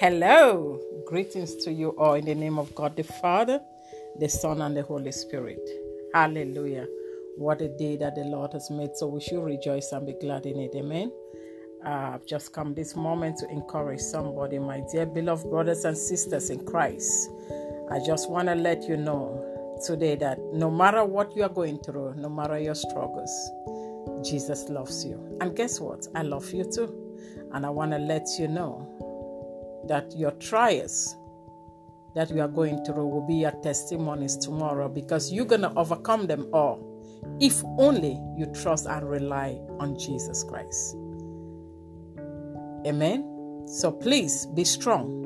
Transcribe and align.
Hello, 0.00 0.80
greetings 1.06 1.56
to 1.56 1.72
you 1.72 1.88
all 1.98 2.14
in 2.14 2.24
the 2.24 2.32
name 2.32 2.56
of 2.56 2.72
God 2.76 2.94
the 2.94 3.02
Father, 3.02 3.60
the 4.20 4.28
Son, 4.28 4.62
and 4.62 4.76
the 4.76 4.84
Holy 4.84 5.10
Spirit. 5.10 5.58
Hallelujah. 6.14 6.86
What 7.36 7.60
a 7.62 7.68
day 7.76 7.96
that 7.96 8.14
the 8.14 8.22
Lord 8.22 8.52
has 8.52 8.70
made, 8.70 8.94
so 8.94 9.08
we 9.08 9.20
should 9.20 9.42
rejoice 9.42 9.90
and 9.90 10.06
be 10.06 10.12
glad 10.20 10.46
in 10.46 10.60
it. 10.60 10.70
Amen. 10.76 11.10
I've 11.84 12.24
just 12.26 12.52
come 12.52 12.74
this 12.74 12.94
moment 12.94 13.38
to 13.38 13.50
encourage 13.50 13.98
somebody, 13.98 14.60
my 14.60 14.82
dear 14.92 15.04
beloved 15.04 15.50
brothers 15.50 15.84
and 15.84 15.98
sisters 15.98 16.48
in 16.50 16.64
Christ. 16.64 17.28
I 17.90 17.98
just 17.98 18.30
want 18.30 18.46
to 18.46 18.54
let 18.54 18.84
you 18.84 18.96
know 18.96 19.80
today 19.84 20.14
that 20.14 20.38
no 20.52 20.70
matter 20.70 21.04
what 21.04 21.34
you 21.34 21.42
are 21.42 21.48
going 21.48 21.80
through, 21.80 22.14
no 22.14 22.28
matter 22.28 22.56
your 22.60 22.76
struggles, 22.76 23.32
Jesus 24.22 24.68
loves 24.68 25.04
you. 25.04 25.38
And 25.40 25.56
guess 25.56 25.80
what? 25.80 26.06
I 26.14 26.22
love 26.22 26.52
you 26.52 26.70
too. 26.70 26.94
And 27.52 27.66
I 27.66 27.70
want 27.70 27.90
to 27.90 27.98
let 27.98 28.28
you 28.38 28.46
know 28.46 28.94
that 29.88 30.16
your 30.16 30.32
trials 30.32 31.16
that 32.14 32.30
you 32.30 32.40
are 32.40 32.48
going 32.48 32.84
through 32.84 33.06
will 33.06 33.26
be 33.26 33.34
your 33.34 33.52
testimonies 33.62 34.36
tomorrow 34.36 34.88
because 34.88 35.32
you're 35.32 35.44
going 35.44 35.60
to 35.60 35.72
overcome 35.74 36.26
them 36.26 36.48
all 36.52 36.84
if 37.40 37.62
only 37.78 38.20
you 38.36 38.46
trust 38.54 38.86
and 38.86 39.08
rely 39.08 39.58
on 39.78 39.98
Jesus 39.98 40.42
Christ. 40.42 40.96
Amen. 42.86 43.64
So 43.66 43.92
please 43.92 44.46
be 44.46 44.64
strong. 44.64 45.24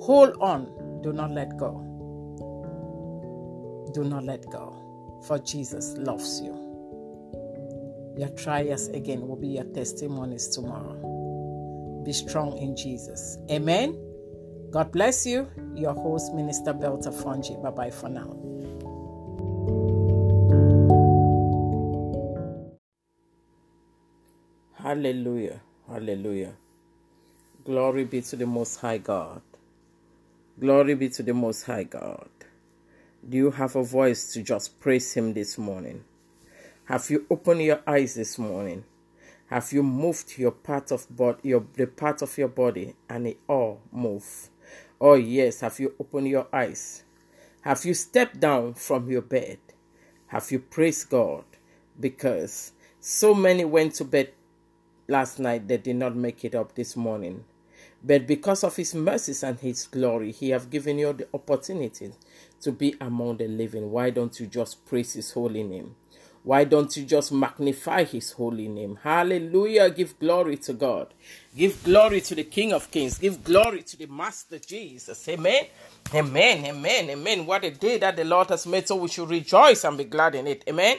Hold 0.00 0.36
on. 0.40 1.00
Do 1.02 1.12
not 1.12 1.30
let 1.30 1.56
go. 1.56 1.82
Do 3.92 4.04
not 4.04 4.24
let 4.24 4.44
go. 4.50 5.22
For 5.26 5.38
Jesus 5.38 5.94
loves 5.98 6.40
you. 6.40 6.54
Your 8.16 8.30
trials 8.30 8.88
again 8.88 9.26
will 9.26 9.36
be 9.36 9.48
your 9.48 9.64
testimonies 9.64 10.48
tomorrow. 10.48 11.25
Be 12.06 12.12
strong 12.12 12.56
in 12.58 12.76
Jesus. 12.76 13.36
Amen. 13.50 13.98
God 14.70 14.92
bless 14.92 15.26
you. 15.26 15.50
Your 15.74 15.92
host, 15.92 16.32
Minister 16.34 16.72
Belta 16.72 17.10
Fonji. 17.10 17.60
Bye 17.60 17.70
bye 17.70 17.90
for 17.90 18.08
now. 18.08 18.30
Hallelujah. 24.74 25.60
Hallelujah. 25.88 26.52
Glory 27.64 28.04
be 28.04 28.22
to 28.22 28.36
the 28.36 28.46
Most 28.46 28.76
High 28.76 28.98
God. 28.98 29.42
Glory 30.60 30.94
be 30.94 31.08
to 31.08 31.24
the 31.24 31.34
Most 31.34 31.64
High 31.64 31.82
God. 31.82 32.28
Do 33.28 33.36
you 33.36 33.50
have 33.50 33.74
a 33.74 33.82
voice 33.82 34.32
to 34.34 34.42
just 34.42 34.78
praise 34.78 35.12
Him 35.12 35.34
this 35.34 35.58
morning? 35.58 36.04
Have 36.84 37.10
you 37.10 37.26
opened 37.28 37.62
your 37.62 37.80
eyes 37.84 38.14
this 38.14 38.38
morning? 38.38 38.84
Have 39.48 39.72
you 39.72 39.82
moved 39.82 40.38
your 40.38 40.50
part 40.50 40.90
of 40.90 41.06
body, 41.14 41.50
your 41.50 41.64
the 41.74 41.86
part 41.86 42.22
of 42.22 42.36
your 42.36 42.48
body, 42.48 42.94
and 43.08 43.26
it 43.28 43.38
all 43.48 43.80
move? 43.92 44.50
Oh 45.00 45.14
yes. 45.14 45.60
Have 45.60 45.78
you 45.78 45.94
opened 46.00 46.28
your 46.28 46.48
eyes? 46.52 47.04
Have 47.60 47.84
you 47.84 47.94
stepped 47.94 48.40
down 48.40 48.74
from 48.74 49.08
your 49.10 49.22
bed? 49.22 49.58
Have 50.28 50.50
you 50.50 50.58
praised 50.58 51.10
God? 51.10 51.44
Because 51.98 52.72
so 53.00 53.34
many 53.34 53.64
went 53.64 53.94
to 53.94 54.04
bed 54.04 54.32
last 55.08 55.38
night 55.38 55.68
they 55.68 55.76
did 55.76 55.96
not 55.96 56.16
make 56.16 56.44
it 56.44 56.54
up 56.54 56.74
this 56.74 56.96
morning. 56.96 57.44
But 58.02 58.26
because 58.26 58.64
of 58.64 58.76
his 58.76 58.94
mercies 58.94 59.42
and 59.42 59.58
his 59.58 59.86
glory, 59.86 60.32
he 60.32 60.50
have 60.50 60.70
given 60.70 60.98
you 60.98 61.12
the 61.12 61.28
opportunity 61.34 62.12
to 62.60 62.72
be 62.72 62.94
among 63.00 63.38
the 63.38 63.48
living. 63.48 63.90
Why 63.90 64.10
don't 64.10 64.38
you 64.38 64.46
just 64.46 64.84
praise 64.86 65.14
his 65.14 65.32
holy 65.32 65.62
name? 65.62 65.94
Why 66.46 66.62
don't 66.62 66.96
you 66.96 67.04
just 67.04 67.32
magnify 67.32 68.04
his 68.04 68.30
holy 68.30 68.68
name? 68.68 69.00
Hallelujah. 69.02 69.90
Give 69.90 70.16
glory 70.16 70.56
to 70.58 70.74
God. 70.74 71.12
Give 71.56 71.82
glory 71.82 72.20
to 72.20 72.36
the 72.36 72.44
King 72.44 72.72
of 72.72 72.88
Kings. 72.92 73.18
Give 73.18 73.42
glory 73.42 73.82
to 73.82 73.96
the 73.96 74.06
Master 74.06 74.60
Jesus. 74.60 75.28
Amen. 75.28 75.64
Amen. 76.14 76.64
Amen. 76.66 77.10
Amen. 77.10 77.46
What 77.46 77.64
a 77.64 77.72
day 77.72 77.98
that 77.98 78.14
the 78.14 78.24
Lord 78.24 78.50
has 78.50 78.64
made, 78.64 78.86
so 78.86 78.94
we 78.94 79.08
should 79.08 79.28
rejoice 79.28 79.82
and 79.82 79.98
be 79.98 80.04
glad 80.04 80.36
in 80.36 80.46
it. 80.46 80.62
Amen. 80.68 80.98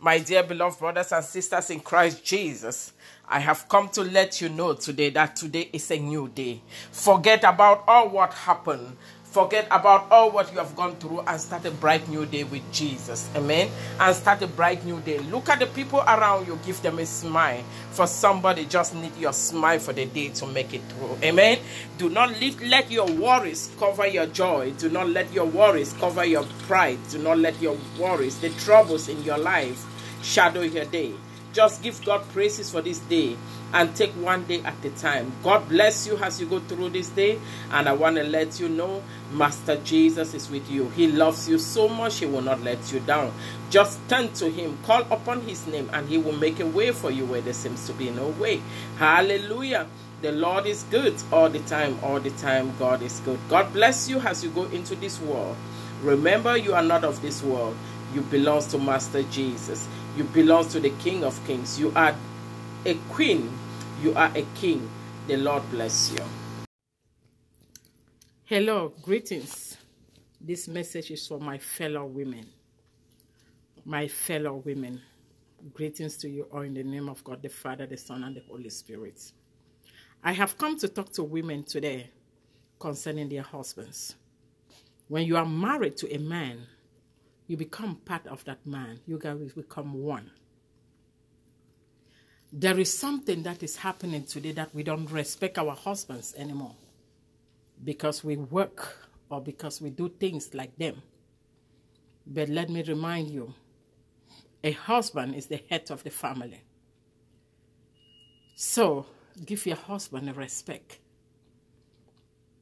My 0.00 0.18
dear 0.18 0.42
beloved 0.42 0.80
brothers 0.80 1.12
and 1.12 1.24
sisters 1.24 1.70
in 1.70 1.78
Christ 1.78 2.24
Jesus, 2.24 2.92
I 3.28 3.38
have 3.38 3.68
come 3.68 3.90
to 3.90 4.02
let 4.02 4.40
you 4.40 4.48
know 4.48 4.74
today 4.74 5.10
that 5.10 5.36
today 5.36 5.70
is 5.72 5.92
a 5.92 5.98
new 6.00 6.26
day. 6.28 6.60
Forget 6.90 7.44
about 7.44 7.84
all 7.86 8.08
what 8.08 8.34
happened. 8.34 8.96
Forget 9.30 9.66
about 9.70 10.10
all 10.10 10.30
what 10.30 10.50
you 10.52 10.58
have 10.58 10.74
gone 10.74 10.96
through 10.96 11.20
and 11.20 11.38
start 11.38 11.66
a 11.66 11.70
bright 11.70 12.08
new 12.08 12.24
day 12.24 12.44
with 12.44 12.62
Jesus. 12.72 13.28
Amen. 13.36 13.68
And 14.00 14.16
start 14.16 14.40
a 14.40 14.46
bright 14.46 14.82
new 14.86 15.00
day. 15.02 15.18
Look 15.18 15.50
at 15.50 15.58
the 15.58 15.66
people 15.66 16.00
around 16.00 16.46
you. 16.46 16.58
Give 16.64 16.80
them 16.80 16.98
a 16.98 17.04
smile. 17.04 17.62
For 17.90 18.06
somebody 18.06 18.64
just 18.64 18.94
need 18.94 19.14
your 19.18 19.34
smile 19.34 19.80
for 19.80 19.92
the 19.92 20.06
day 20.06 20.30
to 20.30 20.46
make 20.46 20.72
it 20.72 20.80
through. 20.88 21.18
Amen. 21.22 21.58
Do 21.98 22.08
not 22.08 22.40
let, 22.40 22.60
let 22.62 22.90
your 22.90 23.06
worries 23.06 23.70
cover 23.78 24.06
your 24.06 24.26
joy. 24.26 24.72
Do 24.78 24.88
not 24.88 25.10
let 25.10 25.30
your 25.30 25.44
worries 25.44 25.92
cover 25.92 26.24
your 26.24 26.44
pride. 26.66 26.98
Do 27.10 27.18
not 27.18 27.38
let 27.38 27.60
your 27.60 27.76
worries, 28.00 28.40
the 28.40 28.48
troubles 28.50 29.10
in 29.10 29.22
your 29.24 29.38
life, 29.38 29.84
shadow 30.22 30.62
your 30.62 30.86
day. 30.86 31.12
Just 31.52 31.82
give 31.82 32.02
God 32.04 32.26
praises 32.30 32.70
for 32.70 32.80
this 32.80 32.98
day 33.00 33.36
and 33.72 33.94
take 33.94 34.12
one 34.12 34.44
day 34.44 34.62
at 34.62 34.82
a 34.84 34.90
time. 34.90 35.32
God 35.42 35.68
bless 35.68 36.06
you 36.06 36.16
as 36.18 36.40
you 36.40 36.46
go 36.46 36.60
through 36.60 36.90
this 36.90 37.08
day. 37.10 37.38
And 37.70 37.88
I 37.88 37.92
want 37.92 38.16
to 38.16 38.24
let 38.24 38.58
you 38.60 38.68
know 38.68 39.02
Master 39.32 39.76
Jesus 39.76 40.34
is 40.34 40.50
with 40.50 40.70
you. 40.70 40.88
He 40.90 41.08
loves 41.08 41.48
you 41.48 41.58
so 41.58 41.88
much, 41.88 42.18
He 42.18 42.26
will 42.26 42.42
not 42.42 42.60
let 42.62 42.92
you 42.92 43.00
down. 43.00 43.32
Just 43.70 44.00
turn 44.08 44.32
to 44.34 44.50
Him, 44.50 44.78
call 44.84 45.02
upon 45.10 45.42
His 45.42 45.66
name, 45.66 45.90
and 45.92 46.08
He 46.08 46.18
will 46.18 46.36
make 46.36 46.60
a 46.60 46.66
way 46.66 46.92
for 46.92 47.10
you 47.10 47.26
where 47.26 47.40
there 47.40 47.52
seems 47.54 47.86
to 47.86 47.92
be 47.92 48.10
no 48.10 48.28
way. 48.28 48.62
Hallelujah. 48.96 49.86
The 50.20 50.32
Lord 50.32 50.66
is 50.66 50.82
good 50.84 51.14
all 51.30 51.48
the 51.48 51.60
time, 51.60 51.98
all 52.02 52.18
the 52.18 52.30
time. 52.30 52.72
God 52.78 53.02
is 53.02 53.20
good. 53.20 53.38
God 53.48 53.72
bless 53.72 54.08
you 54.08 54.18
as 54.20 54.42
you 54.42 54.50
go 54.50 54.64
into 54.64 54.96
this 54.96 55.20
world. 55.20 55.56
Remember, 56.02 56.56
you 56.56 56.74
are 56.74 56.82
not 56.82 57.04
of 57.04 57.22
this 57.22 57.42
world. 57.42 57.76
You 58.14 58.22
belong 58.22 58.62
to 58.68 58.78
Master 58.78 59.22
Jesus. 59.24 59.86
You 60.16 60.24
belong 60.24 60.68
to 60.70 60.80
the 60.80 60.90
King 60.90 61.22
of 61.22 61.38
Kings. 61.46 61.78
You 61.78 61.92
are 61.94 62.16
a 62.88 62.94
queen. 63.10 63.50
You 64.02 64.14
are 64.14 64.30
a 64.34 64.46
king. 64.54 64.88
The 65.26 65.36
Lord 65.36 65.62
bless 65.70 66.10
you. 66.10 66.24
Hello, 68.44 68.94
greetings. 69.02 69.76
This 70.40 70.68
message 70.68 71.10
is 71.10 71.26
for 71.26 71.38
my 71.38 71.58
fellow 71.58 72.06
women. 72.06 72.46
My 73.84 74.08
fellow 74.08 74.62
women. 74.64 75.02
Greetings 75.74 76.16
to 76.18 76.30
you 76.30 76.44
all 76.44 76.62
in 76.62 76.72
the 76.72 76.82
name 76.82 77.10
of 77.10 77.22
God 77.24 77.42
the 77.42 77.50
Father, 77.50 77.84
the 77.84 77.98
Son, 77.98 78.24
and 78.24 78.34
the 78.34 78.42
Holy 78.48 78.70
Spirit. 78.70 79.32
I 80.24 80.32
have 80.32 80.56
come 80.56 80.78
to 80.78 80.88
talk 80.88 81.12
to 81.12 81.24
women 81.24 81.64
today 81.64 82.08
concerning 82.78 83.28
their 83.28 83.42
husbands. 83.42 84.14
When 85.08 85.26
you 85.26 85.36
are 85.36 85.44
married 85.44 85.98
to 85.98 86.14
a 86.14 86.18
man, 86.18 86.66
you 87.48 87.58
become 87.58 87.96
part 87.96 88.26
of 88.28 88.44
that 88.46 88.64
man. 88.64 89.00
You 89.06 89.18
guys 89.18 89.52
become 89.52 89.92
one. 89.92 90.30
There 92.52 92.78
is 92.80 92.96
something 92.96 93.42
that 93.44 93.62
is 93.62 93.76
happening 93.76 94.24
today 94.24 94.52
that 94.52 94.74
we 94.74 94.82
don't 94.82 95.10
respect 95.10 95.58
our 95.58 95.74
husbands 95.74 96.34
anymore 96.36 96.74
because 97.84 98.24
we 98.24 98.36
work 98.36 99.08
or 99.30 99.40
because 99.40 99.80
we 99.82 99.90
do 99.90 100.08
things 100.08 100.54
like 100.54 100.76
them. 100.78 101.02
But 102.26 102.48
let 102.48 102.70
me 102.70 102.82
remind 102.82 103.30
you 103.30 103.54
a 104.64 104.72
husband 104.72 105.34
is 105.34 105.46
the 105.46 105.62
head 105.70 105.90
of 105.90 106.04
the 106.04 106.10
family. 106.10 106.62
So 108.56 109.06
give 109.44 109.66
your 109.66 109.76
husband 109.76 110.34
respect. 110.36 110.98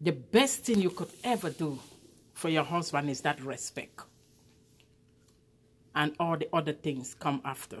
The 0.00 0.12
best 0.12 0.64
thing 0.64 0.80
you 0.80 0.90
could 0.90 1.10
ever 1.24 1.50
do 1.50 1.78
for 2.34 2.48
your 2.50 2.64
husband 2.64 3.10
is 3.10 3.22
that 3.22 3.40
respect. 3.42 4.00
And 5.94 6.14
all 6.20 6.36
the 6.36 6.48
other 6.52 6.72
things 6.74 7.14
come 7.14 7.40
after. 7.44 7.78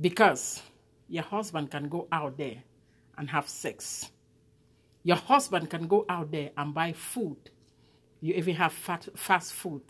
Because 0.00 0.62
your 1.08 1.22
husband 1.22 1.70
can 1.70 1.88
go 1.88 2.06
out 2.12 2.36
there 2.36 2.62
and 3.16 3.30
have 3.30 3.48
sex. 3.48 4.10
Your 5.02 5.16
husband 5.16 5.70
can 5.70 5.86
go 5.86 6.04
out 6.08 6.30
there 6.30 6.50
and 6.56 6.74
buy 6.74 6.92
food. 6.92 7.36
You 8.20 8.34
even 8.34 8.56
have 8.56 8.72
fat, 8.72 9.08
fast 9.14 9.52
food 9.52 9.82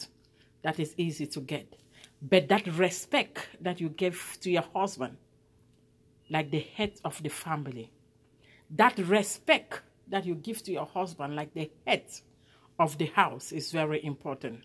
that 0.62 0.78
is 0.78 0.94
easy 0.96 1.26
to 1.26 1.40
get. 1.40 1.74
But 2.20 2.48
that 2.48 2.66
respect 2.66 3.46
that 3.60 3.80
you 3.80 3.88
give 3.88 4.38
to 4.40 4.50
your 4.50 4.64
husband, 4.74 5.16
like 6.30 6.50
the 6.50 6.60
head 6.60 6.92
of 7.04 7.22
the 7.22 7.28
family, 7.28 7.90
that 8.70 8.98
respect 8.98 9.80
that 10.08 10.26
you 10.26 10.34
give 10.34 10.62
to 10.64 10.72
your 10.72 10.86
husband, 10.86 11.36
like 11.36 11.52
the 11.54 11.70
head 11.86 12.04
of 12.78 12.98
the 12.98 13.06
house, 13.06 13.52
is 13.52 13.72
very 13.72 14.04
important. 14.04 14.60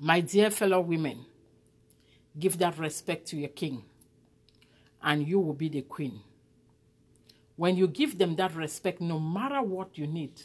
My 0.00 0.20
dear 0.20 0.50
fellow 0.50 0.80
women, 0.80 1.26
give 2.38 2.58
that 2.58 2.78
respect 2.78 3.26
to 3.28 3.36
your 3.36 3.48
king, 3.48 3.84
and 5.02 5.26
you 5.26 5.40
will 5.40 5.54
be 5.54 5.68
the 5.68 5.82
queen. 5.82 6.20
When 7.56 7.76
you 7.76 7.88
give 7.88 8.18
them 8.18 8.36
that 8.36 8.54
respect, 8.54 9.00
no 9.00 9.18
matter 9.20 9.60
what 9.62 9.98
you 9.98 10.06
need, 10.06 10.40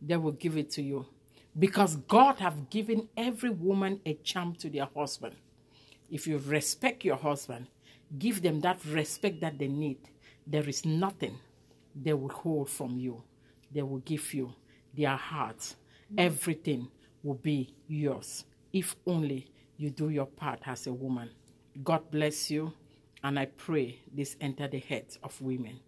they 0.00 0.16
will 0.16 0.32
give 0.32 0.56
it 0.56 0.70
to 0.72 0.82
you. 0.82 1.06
Because 1.58 1.96
God 1.96 2.36
have 2.38 2.70
given 2.70 3.08
every 3.16 3.50
woman 3.50 4.00
a 4.06 4.14
charm 4.14 4.54
to 4.56 4.70
their 4.70 4.88
husband. 4.94 5.34
If 6.10 6.26
you 6.26 6.38
respect 6.38 7.04
your 7.04 7.16
husband, 7.16 7.66
give 8.18 8.42
them 8.42 8.60
that 8.60 8.82
respect 8.84 9.40
that 9.40 9.58
they 9.58 9.68
need. 9.68 9.98
There 10.46 10.66
is 10.66 10.86
nothing 10.86 11.38
they 11.94 12.14
will 12.14 12.30
hold 12.30 12.70
from 12.70 12.96
you. 12.96 13.22
They 13.72 13.82
will 13.82 13.98
give 13.98 14.32
you 14.32 14.54
their 14.96 15.16
heart. 15.16 15.74
Everything 16.16 16.88
will 17.22 17.34
be 17.34 17.74
yours 17.88 18.44
if 18.72 18.96
only 19.06 19.50
you 19.78 19.90
do 19.90 20.10
your 20.10 20.26
part 20.26 20.60
as 20.66 20.86
a 20.88 20.92
woman. 20.92 21.30
God 21.84 22.10
bless 22.10 22.50
you, 22.50 22.72
and 23.22 23.38
I 23.38 23.46
pray 23.46 24.00
this 24.12 24.36
enter 24.40 24.66
the 24.66 24.80
heads 24.80 25.18
of 25.22 25.40
women. 25.40 25.80